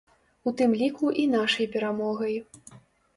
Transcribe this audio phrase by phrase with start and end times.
[0.51, 2.33] У тым ліку і нашай перамогай.